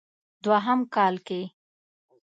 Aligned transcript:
دوهم 0.43 0.79
کال 0.95 1.15
کې 1.27 1.41